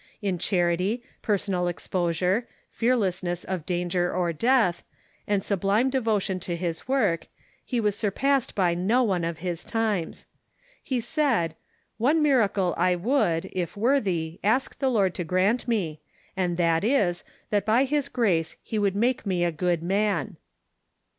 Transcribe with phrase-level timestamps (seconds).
[0.19, 4.83] In charity, personal exposure, fearlessness of danger or death,
[5.27, 7.25] and sublime devotion to his Avork,
[7.63, 10.25] he was surpassed by no one of his times.
[10.81, 11.53] He said:"
[12.07, 16.01] One miracle I would, if worthy, ask the Lord to grant me,
[16.35, 20.37] and that is, that by his grace he Avould make me a good man."